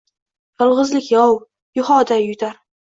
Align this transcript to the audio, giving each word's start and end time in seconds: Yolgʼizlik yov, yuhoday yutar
Yolgʼizlik 0.63 1.11
yov, 1.19 1.39
yuhoday 1.81 2.29
yutar 2.31 2.63